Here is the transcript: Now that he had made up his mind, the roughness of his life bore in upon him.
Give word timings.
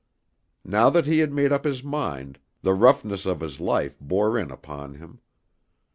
Now 0.65 0.89
that 0.89 1.05
he 1.05 1.19
had 1.19 1.31
made 1.31 1.51
up 1.51 1.63
his 1.63 1.83
mind, 1.83 2.39
the 2.63 2.73
roughness 2.73 3.27
of 3.27 3.39
his 3.41 3.59
life 3.59 3.99
bore 3.99 4.35
in 4.35 4.49
upon 4.49 4.95
him. 4.95 5.19